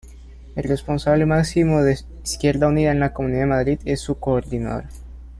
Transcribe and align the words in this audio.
El 0.55 0.63
responsable 0.63 1.27
máximo 1.27 1.83
de 1.83 1.99
Izquierda 2.23 2.69
Unida 2.69 2.89
en 2.91 2.99
la 2.99 3.13
Comunidad 3.13 3.41
de 3.41 3.45
Madrid 3.45 3.79
es 3.85 4.01
su 4.01 4.15
Coordinador. 4.15 4.85